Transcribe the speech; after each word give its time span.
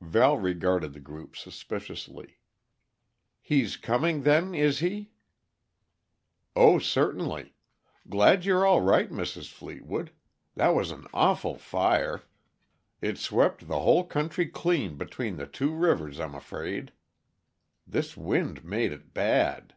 Val 0.00 0.36
regarded 0.36 0.92
the 0.92 0.98
group 0.98 1.36
suspiciously. 1.36 2.40
"He's 3.40 3.76
coming, 3.76 4.24
then, 4.24 4.52
is 4.52 4.80
he?" 4.80 5.12
"Oh, 6.56 6.80
certainly. 6.80 7.54
Glad 8.10 8.44
you're 8.44 8.66
all 8.66 8.80
right, 8.80 9.08
Mrs. 9.08 9.48
Fleetwood. 9.52 10.10
That 10.56 10.70
was 10.74 10.90
an 10.90 11.06
awful 11.14 11.54
fire 11.56 12.24
it 13.00 13.18
swept 13.18 13.68
the 13.68 13.78
whole 13.78 14.02
country 14.02 14.48
clean 14.48 14.96
between 14.96 15.36
the 15.36 15.46
two 15.46 15.72
rivers, 15.72 16.18
I'm 16.18 16.34
afraid. 16.34 16.90
This 17.86 18.16
wind 18.16 18.64
made 18.64 18.90
it 18.90 19.14
bad." 19.14 19.74